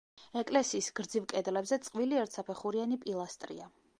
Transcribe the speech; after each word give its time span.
ეკლესიის 0.39 0.87
გრძივ 0.99 1.27
კედლებზე 1.33 1.79
წყვილი 1.85 2.19
ერთსაფეხურიანი 2.23 3.01
პილასტრია. 3.07 3.71